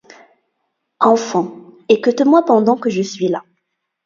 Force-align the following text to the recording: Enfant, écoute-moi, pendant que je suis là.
Enfant, 0.99 1.53
écoute-moi, 1.87 2.43
pendant 2.43 2.75
que 2.75 2.89
je 2.89 3.03
suis 3.03 3.27
là. 3.27 3.43